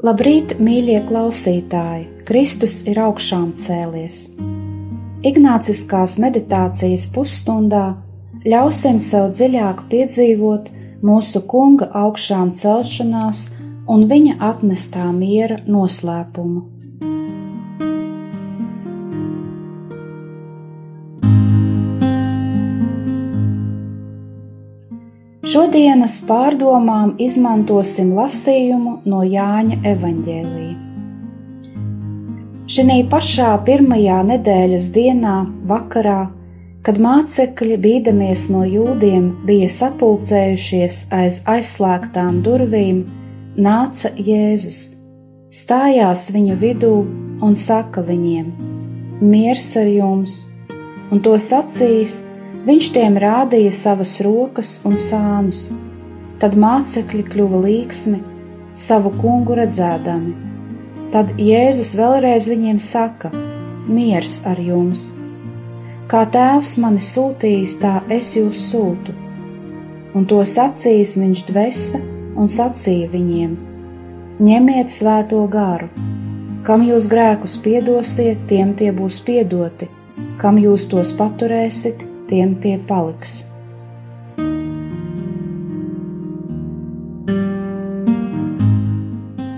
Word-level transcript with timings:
Labrīt, 0.00 0.54
mīļie 0.56 1.02
klausītāji! 1.10 2.06
Kristus 2.24 2.78
ir 2.88 2.96
augšām 3.04 3.50
cēlies. 3.60 4.30
Ignāciskās 5.28 6.14
meditācijas 6.22 7.04
pusstundā 7.12 7.82
ļausim 8.48 8.96
sev 8.96 9.28
dziļāk 9.36 9.84
piedzīvot 9.92 10.72
mūsu 11.04 11.44
kunga 11.52 11.90
augšām 12.06 12.54
celšanās 12.56 13.44
un 13.92 14.08
viņa 14.08 14.38
atnestā 14.48 15.04
miera 15.12 15.60
noslēpumu. 15.68 16.69
Šodienas 25.40 26.18
pārdomām 26.28 27.14
izmantosim 27.16 28.10
lasījumu 28.12 28.98
no 29.08 29.22
Jāņa 29.24 29.78
evaņģēlīja. 29.88 30.74
Šī 32.70 32.98
pašā 33.08 33.54
pirmajā 33.64 34.18
nedēļas 34.28 34.90
dienā, 34.92 35.38
vakarā, 35.70 36.28
kad 36.84 37.00
mācekļi, 37.00 37.80
bīdamies 37.86 38.44
no 38.52 38.66
jūdiem, 38.68 39.32
bija 39.48 39.70
sapulcējušies 39.78 41.00
aiz 41.22 41.40
aizslēgtām 41.48 42.44
durvīm, 42.44 43.06
nāca 43.56 44.12
Jēzus, 44.20 44.90
stājās 45.48 46.28
viņu 46.36 46.60
vidū 46.60 46.94
un 47.40 47.56
saka 47.56 48.04
viņiem: 48.04 48.52
Miers 49.24 49.72
ar 49.80 49.88
jums! 49.88 50.42
Un 51.10 51.24
to 51.24 51.32
sacījis, 51.40 52.20
Viņš 52.60 52.90
tiem 52.92 53.14
rādīja 53.16 53.70
savas 53.72 54.18
rokas 54.20 54.74
un 54.84 54.98
sānus, 55.00 55.70
tad 56.42 56.58
mācekļi 56.60 57.22
kļuva 57.30 57.60
līksmi, 57.64 58.18
savu 58.76 59.14
kungu 59.16 59.56
redzēdami. 59.56 60.34
Tad 61.14 61.32
Jēzus 61.40 61.94
vēlreiz 61.96 62.50
viņiem 62.52 62.76
saka: 62.84 63.30
Miers 63.88 64.42
ar 64.44 64.60
jums! 64.60 65.06
Kā 66.10 66.26
tēvs 66.28 66.74
mani 66.82 67.00
sūtījis, 67.00 67.78
tā 67.80 67.94
es 68.12 68.34
jūs 68.36 68.60
sūtu. 68.68 69.16
Un 70.12 70.28
to 70.28 70.42
sacījis 70.44 71.16
viņš 71.16 71.42
dvesa 71.48 72.02
un 72.36 72.50
sacīja 72.50 73.08
viņiem: 73.14 73.56
Ņemiet 74.44 74.92
svēto 74.92 75.40
garu, 75.48 75.88
kam 76.68 76.84
jūs 76.84 77.08
grēkus 77.08 77.56
piedosiet, 77.64 78.44
tiem 78.52 78.76
tie 78.76 78.92
būs 78.92 79.16
piedoti, 79.24 79.88
kam 80.36 80.60
jūs 80.60 80.90
tos 80.92 81.16
paturēsiet, 81.16 82.09
tiem 82.30 82.54
tie 82.62 82.76
paliks. 82.88 83.40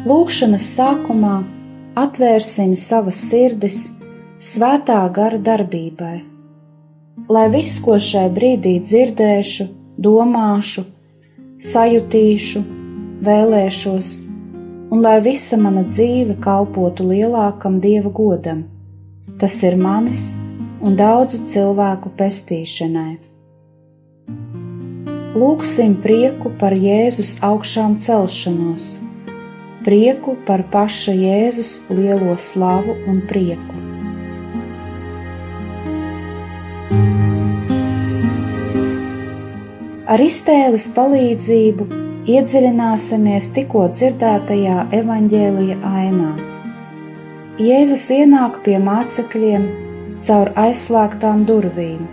Lūkšanas 0.09 0.65
sākumā 0.77 1.37
atvērsim 2.03 2.73
savas 2.77 3.21
sirdis 3.29 3.85
svētā 4.43 4.99
gara 5.15 5.39
darbībai, 5.39 6.17
lai 7.33 7.47
viss, 7.53 7.79
ko 7.85 7.99
šai 8.01 8.27
brīdī 8.35 8.75
dzirdēšu, 8.83 9.69
domāšu, 10.03 10.85
sajutīšu, 11.63 12.63
vēlēšos, 13.23 14.13
un 14.93 15.05
lai 15.05 15.19
visa 15.25 15.57
mana 15.61 15.85
dzīve 15.87 16.37
kalpotu 16.45 17.07
lielākam 17.13 17.79
dieva 17.85 18.11
godam. 18.13 18.65
Tas 19.39 19.61
ir 19.63 19.79
manis 19.79 20.33
un 20.83 20.97
daudzu 20.99 21.45
cilvēku 21.47 22.11
pestīšanai. 22.19 23.13
Lūksim 25.39 25.95
prieku 26.05 26.51
par 26.61 26.75
Jēzus 26.77 27.39
augšām 27.47 27.95
celšanos, 28.03 28.89
prieku 29.87 30.35
par 30.49 30.67
paša 30.75 31.15
Jēzus 31.17 31.71
lielo 31.89 32.35
slavu 32.37 32.99
un 33.09 33.23
prieku. 33.31 33.79
Ar 40.13 40.21
iztēles 40.21 40.91
palīdzību 40.93 41.87
iedziļināsimies 42.29 43.49
tikko 43.57 43.87
dzirdētajā 43.95 44.83
evaņģēlija 44.99 45.79
ainā. 45.89 46.33
Jēzus 47.63 48.05
ienāk 48.19 48.61
pie 48.67 48.77
mācekļiem 48.83 49.65
caur 50.27 50.53
aizslēgtām 50.59 51.43
durvīm. 51.49 52.07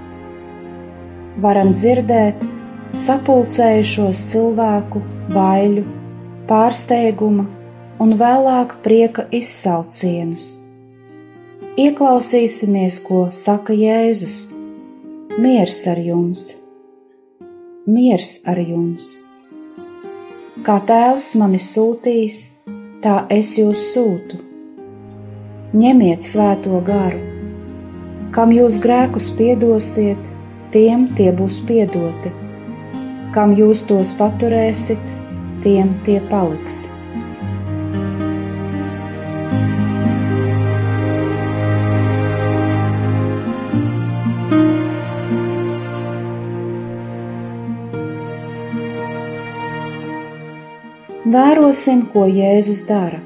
Varam 1.43 1.71
dzirdēt 1.75 2.41
sapulcējušos 2.97 4.23
cilvēku 4.31 5.01
baiļu, 5.33 5.85
pārsteiguma 6.49 7.45
un 8.01 8.15
vēlāk 8.19 8.79
prieka 8.85 9.27
izsaucienus. 9.35 10.55
Ieklausīsimies, 11.79 12.99
ko 13.05 13.27
saka 13.35 13.75
Jēzus: 13.77 14.41
Miers 15.39 15.79
ar 15.87 16.01
jums! 16.03 16.49
Miers 17.87 18.39
ar 18.49 18.59
jums! 18.59 19.13
Kā 20.65 20.81
Tēvs 20.83 21.31
mani 21.39 21.61
sūtīs, 21.63 22.41
tā 23.05 23.21
es 23.31 23.55
jūs 23.61 23.85
sūtu. 23.93 24.43
Ņemiet 25.79 26.25
svēto 26.25 26.81
garu! 26.83 27.28
Kam 28.39 28.53
jūs 28.55 28.77
grēkus 28.79 29.25
piedosiet, 29.35 30.19
tiem 30.71 31.01
tie 31.17 31.25
būs 31.35 31.57
piedoti, 31.67 32.29
kam 33.35 33.51
jūs 33.57 33.81
tos 33.89 34.13
paturēsit, 34.15 35.11
tiem 35.59 35.91
tie 36.05 36.21
paliks. 36.31 36.85
Vērosim, 51.27 52.07
ko 52.13 52.23
Jēzus 52.31 52.87
dara 52.87 53.19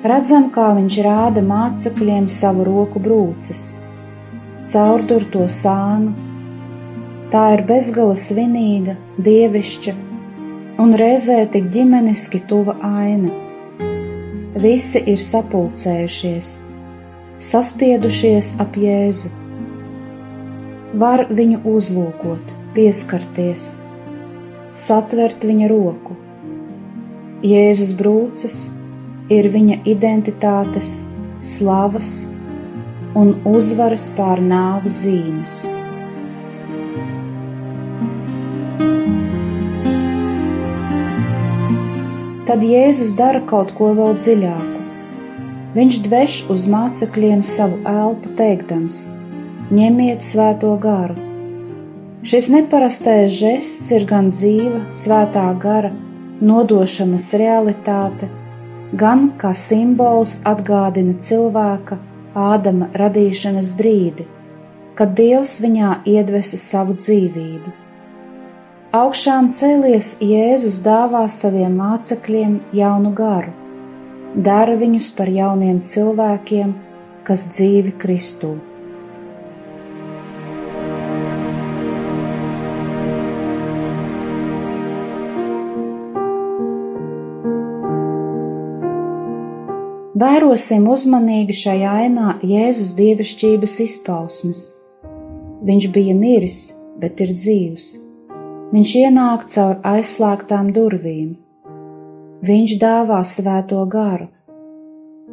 Redzam, 0.00 0.46
kā 0.48 0.70
viņš 0.78 0.94
rāda 1.04 1.42
mācekļiem 1.44 2.24
savu 2.32 2.64
roku 2.64 3.00
brūces, 3.04 3.74
caurdur 4.64 5.26
to 5.34 5.44
sānu. 5.44 6.14
Tā 7.30 7.42
ir 7.56 7.62
bezgala 7.68 8.14
svinīga, 8.16 8.94
dievišķa 9.20 9.94
un 10.80 10.96
reizē 10.96 11.42
tik 11.52 11.68
ģimeniski 11.76 12.40
tuva 12.48 12.78
aina. 12.80 13.28
Visi 14.64 15.04
ir 15.04 15.20
sapulcējušies, 15.20 16.54
saspiedušies 17.52 18.54
ap 18.64 18.80
Jēzu. 18.80 19.28
Var 21.04 21.26
viņu 21.28 21.60
uzlūkot, 21.76 22.56
pieskarties, 22.72 23.70
satvert 24.72 25.44
viņa 25.44 25.68
roku. 25.76 26.16
Jēzus 27.44 27.92
brūces 28.00 28.62
ir 29.30 29.46
viņa 29.50 29.80
identitātes, 29.88 31.00
slavas 31.40 32.24
un 33.16 33.36
uzvaras 33.48 34.08
pār 34.16 34.42
nāves 34.42 35.04
zīmes. 35.04 35.60
Tad 42.50 42.64
Jēzus 42.66 43.14
dara 43.14 43.40
kaut 43.46 43.70
ko 43.78 43.92
vēl 43.94 44.16
dziļāku. 44.18 44.78
Viņš 45.76 45.98
dveš 46.02 46.36
uz 46.50 46.66
mācekļiem 46.66 47.44
savu 47.46 47.78
elpu, 47.86 48.32
teikdams: 48.34 49.04
Ņemiet 49.70 50.24
svēto 50.26 50.72
garu! 50.82 51.14
Šis 52.26 52.50
neparastais 52.50 53.30
žests 53.38 53.92
ir 53.94 54.02
gan 54.10 54.32
dzīva, 54.34 54.82
svētā 54.92 55.46
gara, 55.62 55.92
nodošanas 56.42 57.30
realitāte, 57.38 58.26
gan 58.92 59.30
kā 59.38 59.52
simbols 59.54 60.38
atgādina 60.44 61.14
cilvēka 61.18 61.98
Ādama 62.30 62.86
radīšanas 62.94 63.72
brīdi, 63.74 64.24
kad 64.94 65.16
Dievs 65.18 65.56
viņā 65.62 65.96
iedvesa 66.06 66.58
savu 66.62 66.94
dzīvību. 66.94 67.72
Augšām 68.94 69.50
cēlies 69.54 70.12
Jēzus 70.22 70.78
dāvā 70.82 71.24
saviem 71.26 71.74
mācekļiem 71.78 72.60
jaunu 72.74 73.10
garu, 73.18 73.50
dara 74.34 74.78
viņus 74.78 75.10
par 75.18 75.30
jauniem 75.30 75.82
cilvēkiem, 75.82 76.74
kas 77.26 77.48
dzīvi 77.50 77.96
Kristū. 77.98 78.56
Vērosim 90.20 90.84
uzmanīgi 90.90 91.54
šajā 91.56 91.90
ainā 92.02 92.32
Jēzus 92.44 92.90
dievišķības 92.98 93.76
izpausmes. 93.86 94.58
Viņš 95.64 95.86
bija 95.94 96.16
miris, 96.18 96.58
bet 97.00 97.22
ir 97.24 97.30
dzīvs. 97.38 97.86
Viņš 98.74 98.92
ienāk 99.00 99.46
caur 99.54 99.78
aizslēgtām 99.92 100.74
durvīm. 100.76 101.30
Viņš 102.44 102.74
dāvā 102.82 103.22
svēto 103.24 103.80
garu. 103.94 104.28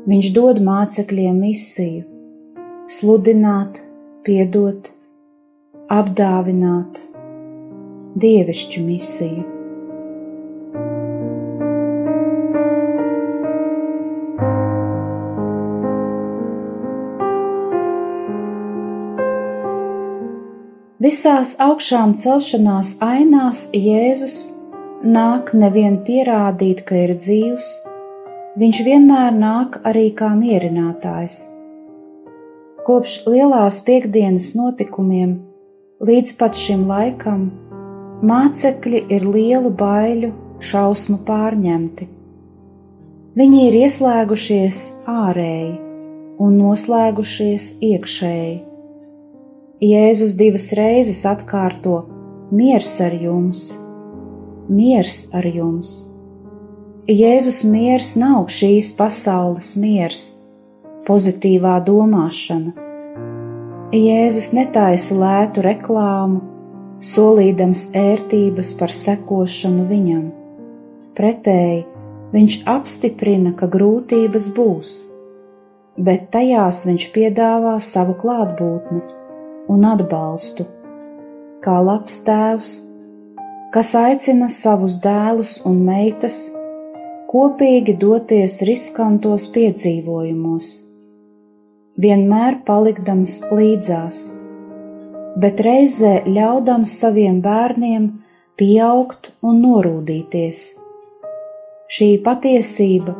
Viņš 0.07 0.31
dod 0.37 0.63
mācekļiem 0.69 1.43
misiju- 1.43 2.05
sludināt, 2.99 3.83
piedot, 4.23 4.87
apdāvināt, 5.99 7.03
dievišķu 8.23 8.87
misiju. 8.87 9.56
Visās 21.07 21.53
augšām 21.63 22.17
celšanās 22.19 22.87
ainās 23.05 23.59
Jēzus 23.71 24.33
nāk 25.07 25.53
nevien 25.55 26.01
pierādīt, 26.03 26.81
ka 26.89 26.97
ir 26.99 27.13
dzīvs, 27.15 27.67
viņš 28.59 28.79
vienmēr 28.87 29.37
nāk 29.37 29.77
arī 29.87 30.09
kā 30.17 30.33
mierinātājs. 30.35 31.37
Kopš 32.83 33.15
lielās 33.29 33.79
piekdienas 33.87 34.49
notikumiem 34.59 35.37
līdz 36.11 36.35
pat 36.41 36.59
šim 36.59 36.83
laikam 36.91 37.47
mācekļi 38.27 39.05
ir 39.07 39.31
lielu 39.31 39.71
baiļu, 39.79 40.35
šausmu 40.59 41.21
pārņemti. 41.29 42.11
Viņi 43.39 43.67
ir 43.69 43.83
ieslēgušies 43.85 44.85
ārēji 45.15 45.75
un 46.43 46.63
noslēgušies 46.65 47.75
iekšēji 47.95 48.57
Jēzus 49.77 50.31
divas 50.33 50.71
reizes 50.73 51.19
atkārto: 51.29 51.99
Miers 52.49 52.95
ar 52.97 53.13
jums! 53.13 53.75
Miers 54.73 55.27
ar 55.37 55.45
jums! 55.45 55.91
Jēzus 57.05 57.59
miers 57.61 58.15
nav 58.17 58.47
šīs 58.49 58.89
pasaules 58.97 59.75
miers, 59.77 60.23
pozitīvā 61.05 61.75
domāšana. 61.85 62.73
Jēzus 63.93 64.47
netaisa 64.57 65.13
lētu 65.13 65.61
reklāmu, 65.61 66.41
solīdams 66.97 67.91
ērtības 67.93 68.71
par 68.79 68.89
sekošanu 68.89 69.85
viņam. 69.91 70.23
Pretēji, 71.13 71.85
viņš 72.33 72.57
apstiprina, 72.65 73.53
ka 73.53 73.69
grūtības 73.77 74.49
būs, 74.57 74.95
bet 76.01 76.31
tajās 76.33 76.81
viņš 76.89 77.07
piedāvā 77.13 77.77
savu 77.77 78.17
klātbūtni 78.17 79.16
un 79.71 79.85
atbalstu, 79.87 80.65
kā 81.63 81.77
labs 81.83 82.21
tēvs, 82.27 82.71
kas 83.73 83.93
aicina 83.99 84.47
savus 84.53 84.99
dēlus 85.03 85.57
un 85.67 85.81
meitas 85.87 86.45
kopīgi 87.27 87.97
doties 87.99 88.61
riskantos 88.67 89.49
piedzīvojumos, 89.55 90.69
vienmēr 91.99 92.61
palikdams 92.67 93.41
līdzās, 93.51 94.21
bet 95.43 95.59
reizē 95.67 96.21
ļaudams 96.25 96.95
saviem 97.01 97.41
bērniem 97.43 98.07
pieaugt 98.57 99.33
un 99.43 99.61
norūdīties. 99.65 100.63
Šī 101.91 102.09
patiesība 102.23 103.13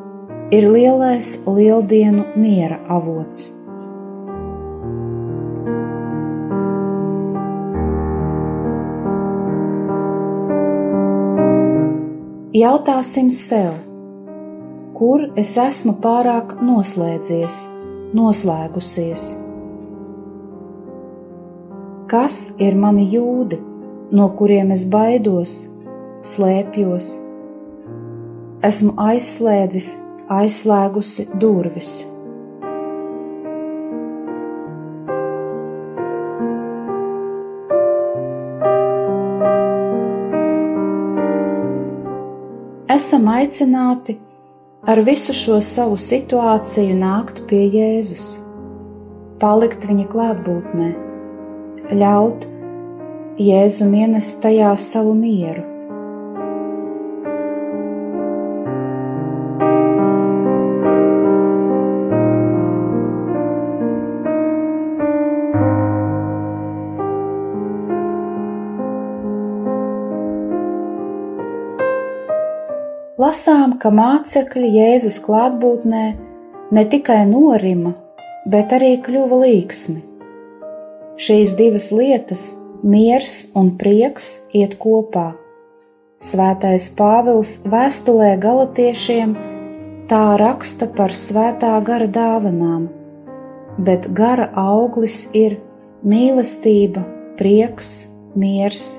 ir 0.56 0.72
lielais 0.72 1.36
lieldienu 1.46 2.26
miera 2.40 2.80
avots. 2.92 3.57
Jautāsim 12.58 13.28
sev, 13.36 13.74
kur 14.98 15.28
es 15.38 15.52
esmu 15.62 15.92
pārāk 16.02 16.56
noslēdzies, 16.64 17.58
noslēgusies? 18.18 19.26
Kas 22.10 22.38
ir 22.64 22.80
mani 22.82 23.06
jūdi, 23.12 23.60
no 24.10 24.30
kuriem 24.40 24.74
es 24.74 24.88
baidos, 24.90 25.58
slēpjos? 26.32 27.12
Esmu 28.72 28.96
aizslēdzis, 29.06 29.92
aizslēgusi 30.40 31.28
durvis. 31.44 31.92
Esam 42.98 43.28
aicināti 43.30 44.18
ar 44.90 45.02
visu 45.06 45.34
šo 45.36 45.60
savu 45.62 45.98
situāciju 46.02 46.96
nākt 46.98 47.44
pie 47.50 47.62
Jēzus, 47.76 48.28
palikt 49.42 49.86
viņa 49.86 50.06
klātbūtnē, 50.14 50.92
ļaut 52.02 52.48
Jēzum 53.38 53.94
ienest 54.02 54.40
tajā 54.42 54.74
savu 54.82 55.14
mieru 55.18 55.77
lasām, 73.18 73.78
ka 73.82 73.90
mācekļi 73.94 74.70
Jēzus 74.78 75.18
klātbūtnē 75.26 76.06
ne 76.74 76.84
tikai 76.92 77.24
norima, 77.30 77.96
bet 78.50 78.76
arī 78.78 78.96
kļuva 79.04 79.42
līksmi. 79.46 80.04
Šīs 81.18 81.56
divas 81.58 81.90
lietas, 81.92 82.52
miers 82.86 83.48
un 83.58 83.74
prieks, 83.82 84.38
iet 84.54 84.78
kopā. 84.82 85.32
Svētais 86.22 86.88
Pāvils 86.98 87.58
vēstulē 87.70 88.36
galotiešiem 88.42 89.36
tā 90.10 90.24
raksta 90.42 90.88
par 90.98 91.14
svētā 91.14 91.74
gara 91.86 92.08
dāvanām, 92.10 92.88
bet 93.78 94.10
gara 94.18 94.50
auglis 94.58 95.28
ir 95.38 95.60
mīlestība, 96.06 97.06
prieks, 97.38 98.08
miers, 98.38 98.96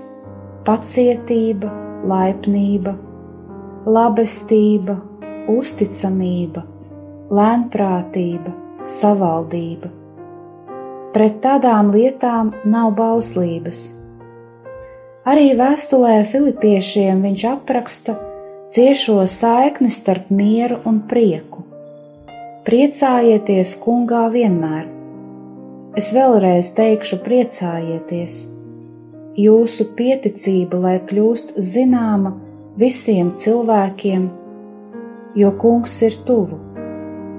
pacietība, 0.66 1.70
laipnība 2.06 2.98
labestība, 3.88 4.98
uzticamība, 5.48 6.62
lēnprātība, 7.32 8.52
savaldība. 8.88 9.90
Pret 11.14 11.38
tādām 11.44 11.88
lietām 11.94 12.52
nav 12.68 12.92
bauslības. 12.98 13.80
Arī 15.28 15.52
vēstulē 15.56 16.20
Filipiešiem 16.28 17.22
viņš 17.24 17.44
apraksta 17.48 18.16
ciešo 18.72 19.22
saikni 19.28 19.88
starp 19.92 20.28
mieru 20.32 20.82
un 20.88 21.00
prieku. 21.08 21.64
Priecājieties 22.68 23.74
kungā 23.80 24.26
vienmēr! 24.32 24.84
Es 25.96 26.12
vēlreiz 26.16 26.74
teikšu, 26.76 27.22
priecājieties! 27.24 28.42
Jūsu 29.38 29.88
pieticība, 29.96 30.80
lai 30.82 30.96
kļūst 31.08 31.56
zināma, 31.62 32.34
visiem 32.78 33.32
cilvēkiem, 33.34 34.28
jo 35.34 35.50
kungs 35.58 35.96
ir 36.06 36.18
tuvu. 36.28 36.58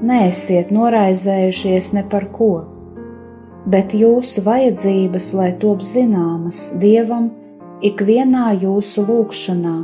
Neesiet 0.09 0.71
noraizējušies 0.75 1.93
ne 1.95 2.03
par 2.11 2.25
ko, 2.35 2.51
bet 3.67 3.95
jūsu 3.95 4.43
vajadzības, 4.43 5.29
lai 5.39 5.53
top 5.61 5.83
zināmas 5.83 6.59
Dievam, 6.81 7.29
ikvienā 7.83 8.51
jūsu 8.63 9.05
lūgšanā, 9.07 9.77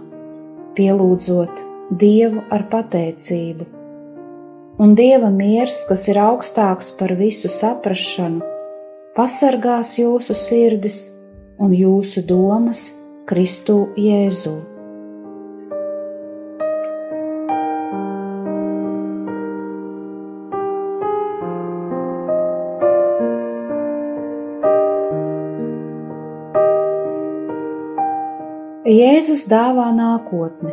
pielūdzot 0.76 1.64
Dievu 2.04 2.44
ar 2.52 2.68
pateicību. 2.72 3.68
Un 4.80 4.96
Dieva 5.00 5.32
miers, 5.32 5.86
kas 5.88 6.08
ir 6.12 6.20
augstāks 6.20 6.92
par 7.00 7.16
visu 7.16 7.52
saprašanu, 7.52 8.44
pasargās 9.16 9.96
jūsu 10.02 10.36
sirdis 10.36 11.02
un 11.60 11.72
jūsu 11.72 12.28
domas 12.28 12.90
Kristu 13.30 13.86
Jēzu. 13.96 14.75
Jēzus 28.86 29.48
dāvā 29.50 29.88
nākotni. 29.98 30.70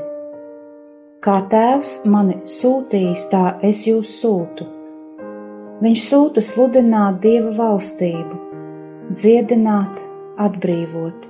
Kā 1.24 1.38
tēvs 1.48 2.02
mani 2.04 2.34
sūtījis, 2.44 3.22
tā 3.32 3.54
es 3.64 3.86
jūs 3.86 4.10
sūtu. 4.18 4.66
Viņš 5.80 6.02
sūta 6.10 6.42
sludināt 6.44 7.22
dieva 7.22 7.54
valstību, 7.56 8.36
dziedināt, 9.16 10.04
atbrīvot. 10.36 11.24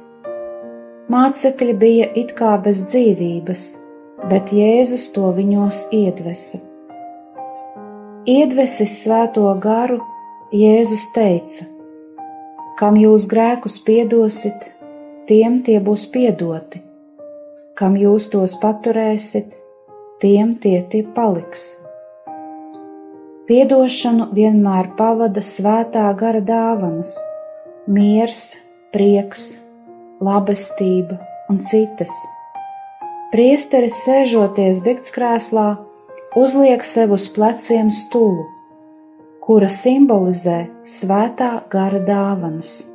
Mācekļi 1.15 1.79
bija 1.85 2.11
it 2.19 2.35
kā 2.35 2.57
bez 2.67 2.83
dzīvības, 2.89 3.65
bet 4.27 4.51
Jēzus 4.51 5.07
to 5.15 5.31
viņos 5.39 5.85
iedvesa. 5.95 6.65
Iedvesis 8.27 8.99
svēto 9.05 9.47
garu, 9.63 10.03
Jēzus 10.51 11.13
teica: 11.15 11.71
Kam 12.83 12.99
jūs 12.99 13.31
grēkus 13.31 13.79
piedosit, 13.87 14.73
tiem 15.29 15.61
tie 15.67 15.79
būs 15.81 16.09
piedoti, 16.11 16.81
kam 17.79 17.95
jūs 17.99 18.29
tos 18.33 18.57
paturēsit, 18.63 19.55
tiem 20.23 20.57
tie 20.63 20.81
tie 20.91 21.03
paliks. 21.15 21.73
Piedošanu 23.47 24.31
vienmēr 24.35 24.93
pavada 24.99 25.43
svētā 25.45 26.05
gara 26.19 26.41
dāvanas, 26.41 27.17
miers, 27.87 28.45
prieks, 28.95 29.53
labestība 30.23 31.19
un 31.51 31.59
citas. 31.63 32.13
Priesteris 33.33 34.03
sēžoties 34.05 34.83
bektskrēslā, 34.85 35.69
uzliek 36.39 36.85
sev 36.85 37.15
uz 37.17 37.27
pleciem 37.33 37.91
stulu, 37.95 38.47
kura 39.43 39.71
simbolizē 39.73 40.67
svētā 40.87 41.55
gara 41.73 42.03
dāvanas. 42.07 42.92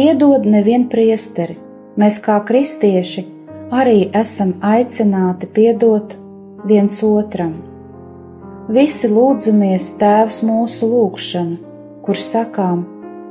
Piedod 0.00 0.46
nevien 0.48 0.86
priesteri, 0.88 1.58
mēs 2.00 2.14
kā 2.24 2.38
kristieši 2.48 3.24
arī 3.80 4.06
esam 4.16 4.54
aicināti 4.64 5.48
piedot 5.58 6.14
viens 6.70 6.96
otram. 7.04 7.50
Visi 8.72 9.10
lūdzamies 9.12 9.90
Tēvs 10.00 10.40
mūsu 10.48 10.88
lūgšanu, 10.94 11.60
kur 12.06 12.16
sakām, 12.16 12.86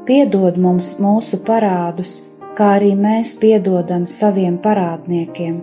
piedod 0.05 0.61
mums 0.61 0.93
mūsu 1.01 1.41
parādus, 1.49 2.19
kā 2.53 2.75
arī 2.77 2.93
mēs 3.01 3.33
piedodam 3.41 4.05
saviem 4.05 4.61
parādniekiem. 4.61 5.59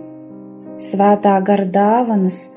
Svētā 0.91 1.39
gara 1.39 1.71
dāvanas 1.81 2.49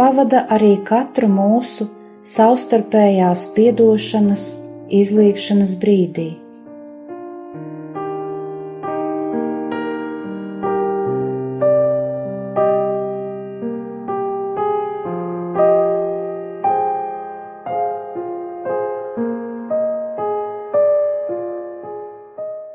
pavada 0.00 0.46
arī 0.48 0.78
katru 0.88 1.28
mūsu 1.28 1.92
savstarpējās 2.24 3.50
piedošanas, 3.58 4.54
izlīgšanas 4.88 5.82
brīdī. 5.84 6.30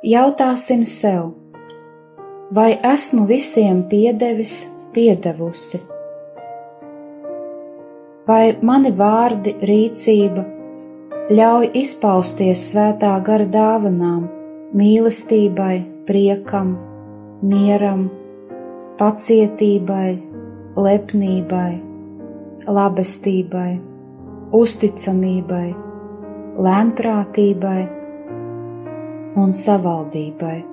Jautāsim 0.06 0.84
sev, 0.86 1.32
vai 2.54 2.76
esmu 2.94 3.24
visiem 3.26 3.80
piedevis, 3.90 4.68
piedevusi? 4.94 5.80
Vai 8.28 8.54
mani 8.62 8.92
vārdi, 9.00 9.56
rīcība 9.66 10.44
ļauj 11.34 11.72
izpausties 11.82 12.68
svētā 12.68 13.16
gara 13.26 13.50
dāvanām, 13.50 14.30
mīlestībai, 14.78 15.80
priekam, 16.06 16.76
mieram, 17.42 18.06
pacietībai, 19.02 20.14
lepnībai, 20.86 21.74
labestībai, 22.78 23.68
uzticamībai, 24.62 25.68
lēnprātībai? 26.70 27.95
Un 29.36 29.52
savaldībai. 29.52 30.64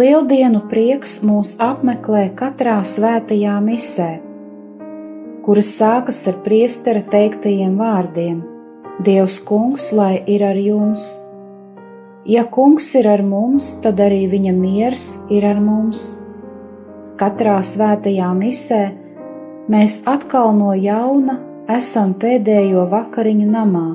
Lieldienu 0.00 0.62
prieks 0.70 1.18
mūs 1.26 1.56
apmeklē 1.60 2.30
katrā 2.38 2.78
svētajā 2.86 3.58
misē, 3.60 4.10
kuras 5.44 5.68
sākas 5.76 6.22
ar 6.30 6.40
priestera 6.46 7.04
teiktajiem 7.12 7.76
vārdiem: 7.76 8.38
Dievs, 9.04 9.42
Kungs, 9.44 9.92
lai 9.92 10.22
ir 10.24 10.46
ar 10.48 10.56
jums! 10.56 11.19
Ja 12.28 12.44
kungs 12.44 12.90
ir 12.94 13.06
ar 13.08 13.22
mums, 13.24 13.78
tad 13.80 14.00
arī 14.04 14.26
viņa 14.28 14.52
miers 14.52 15.04
ir 15.32 15.46
ar 15.48 15.60
mums. 15.60 16.10
Katrā 17.16 17.56
svētajā 17.64 18.28
misē 18.36 18.82
mēs 19.72 20.02
atkal 20.04 20.52
no 20.56 20.74
jauna 20.76 21.38
esam 21.72 22.12
pēdējo 22.20 22.84
vakariņu 22.92 23.48
namā, 23.48 23.86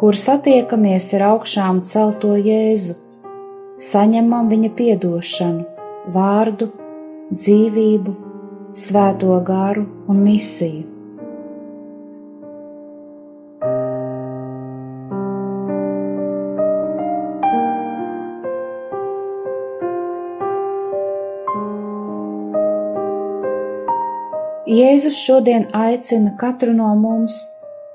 kur 0.00 0.16
satiekamies 0.16 1.12
ar 1.18 1.26
augšām 1.34 1.82
celto 1.84 2.32
Jēzu, 2.36 2.96
saņemam 3.76 4.48
viņa 4.48 4.74
piedošanu, 4.78 5.64
vārdu, 6.14 6.72
dzīvību, 7.32 8.14
svēto 8.72 9.36
garu 9.44 9.84
un 10.08 10.24
misiju. 10.24 10.97
Jēzus 24.68 25.16
šodien 25.16 25.62
aicina 25.72 26.34
katru 26.36 26.74
no 26.76 26.90
mums 27.00 27.38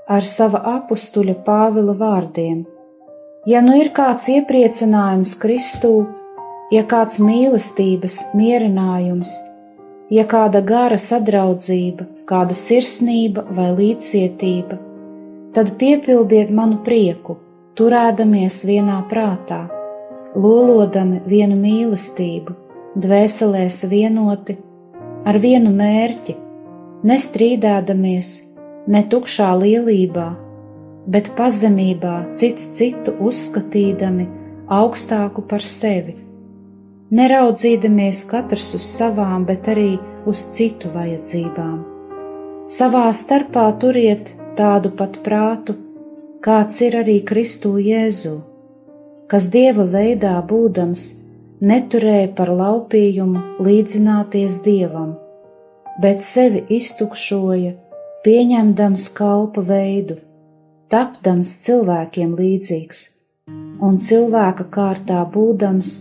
ar 0.09 0.25
sava 0.25 0.57
apstuļa 0.71 1.35
Pāvila 1.45 1.93
vārdiem. 1.99 2.63
Ja 3.45 3.59
nu 3.61 3.75
ir 3.77 3.91
kāds 3.93 4.25
iepriecinājums 4.33 5.35
Kristū, 5.37 5.91
ja 6.73 6.81
kāds 6.89 7.19
mīlestības 7.21 8.15
mierinājums, 8.33 9.35
ja 10.09 10.25
kāda 10.31 10.63
gara 10.65 10.97
sadraudzība, 10.97 12.07
kāda 12.25 12.57
sirsnība 12.57 13.45
vai 13.53 13.69
līdzcietība, 13.77 14.79
tad 15.53 15.75
piepildiet 15.77 16.49
manu 16.49 16.79
prieku, 16.87 17.37
turēdamies 17.77 18.63
vienā 18.65 19.03
prātā, 19.13 19.67
lolodami 20.33 21.21
vienu 21.29 21.59
mīlestību, 21.67 22.57
dvēselēs 22.97 23.83
vienoti, 23.93 24.57
ar 25.29 25.37
vienu 25.37 25.69
mērķi 25.69 26.39
nestrīdēdamies, 27.03 28.29
ne 28.87 29.01
tukšā 29.11 29.49
lielībā, 29.59 30.27
bet 31.13 31.31
pazemībā 31.37 32.15
cits 32.39 32.69
citu 32.77 33.13
uzskatīdami 33.27 34.27
augstāku 34.71 35.43
par 35.49 35.65
sevi, 35.67 36.15
neraudzīdamies 37.11 38.23
katrs 38.31 38.73
uz 38.77 38.85
savām, 38.87 39.43
bet 39.49 39.67
arī 39.73 39.97
uz 40.29 40.45
citu 40.55 40.91
vajadzībām. 40.93 41.81
Savā 42.71 43.09
starpā 43.11 43.65
turiet 43.79 44.31
tādu 44.55 44.93
pat 44.95 45.19
prātu, 45.25 45.75
kāds 46.43 46.79
ir 46.87 46.95
arī 47.01 47.17
Kristu 47.27 47.75
Jēzu, 47.83 48.37
kas 49.27 49.49
Dieva 49.51 49.83
veidā 49.83 50.37
būdams 50.47 51.09
neturēja 51.63 52.31
par 52.37 52.51
laupījumu 52.55 53.59
līdzināties 53.67 54.61
Dievam 54.63 55.13
bet 56.01 56.23
sevi 56.25 56.63
iztukšoja, 56.73 57.73
pieņemdams 58.25 59.09
kalpa 59.17 59.61
veidu, 59.67 60.17
tapdams 60.89 61.57
cilvēkiem 61.65 62.37
līdzīgs 62.39 63.09
un 63.83 63.99
cilvēka 63.99 64.65
kārtā 64.71 65.19
būdams, 65.33 65.91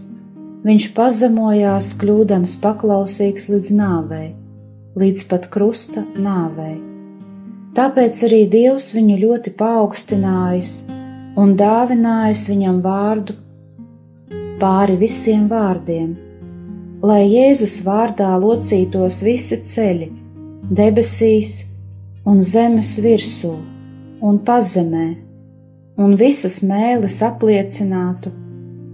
viņš 0.66 0.88
pazemojās, 0.96 1.92
kļūdams 1.98 2.56
paklausīgs 2.62 3.48
līdz 3.50 3.70
nāvei, 3.78 4.28
līdz 4.98 5.26
pat 5.30 5.48
krusta 5.52 6.04
nāvei. 6.14 6.76
Tāpēc 7.76 8.18
arī 8.28 8.42
Dievs 8.52 8.90
viņu 8.94 9.16
ļoti 9.22 9.54
paaugstinājis 9.58 10.74
un 11.40 11.54
dāvinājis 11.56 12.44
viņam 12.52 12.82
vārdu 12.84 13.38
pāri 14.60 14.98
visiem 15.00 15.48
vārdiem, 15.50 16.12
lai 17.02 17.24
Jēzus 17.26 17.80
vārdā 17.82 18.30
locītos 18.38 19.18
visi 19.26 19.58
ceļi, 19.58 20.06
debesīs 20.70 21.56
un 22.28 22.38
zemes 22.46 22.94
virsū 23.02 23.56
un 24.22 24.38
pazemē 24.46 25.08
un 25.98 26.14
visas 26.20 26.60
mēlis 26.62 27.18
apliecinātu, 27.26 28.30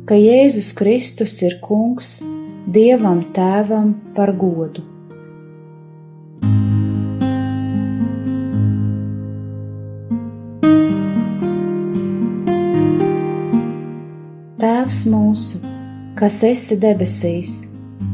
ka 0.08 0.16
Jēzus 0.16 0.72
Kristus 0.78 1.36
ir 1.44 1.58
Kungs 1.60 2.16
Dievam 2.68 3.26
Tēvam 3.36 3.92
par 4.16 4.32
godu. 4.40 4.86
Tēvs 14.58 15.04
mūsu, 15.12 15.60
kas 16.18 16.42
esi 16.48 16.80
debesīs, 16.80 17.58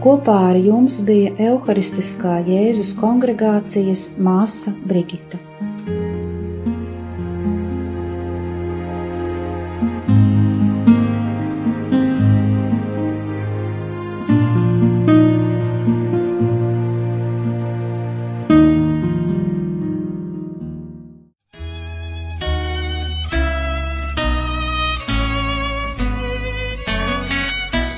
Kopā 0.00 0.34
ar 0.48 0.56
jums 0.56 0.94
bija 1.04 1.34
Euharistiskā 1.44 2.38
Jēzus 2.46 2.94
kongregācijas 2.96 4.06
māsa 4.16 4.72
Brigita. 4.88 5.36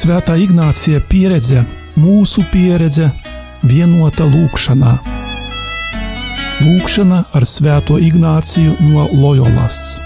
Svētā 0.02 0.34
Ignācija 0.42 0.98
pieredze 1.06 1.62
mūsu 1.96 2.44
pieredze 2.52 3.10
vienota 3.62 4.24
lūkšanā. 4.28 4.94
Lūkšana 6.62 7.24
ar 7.34 7.46
Svēto 7.48 7.98
Ignāciju 7.98 8.78
no 8.86 9.08
Loyolas. 9.12 9.98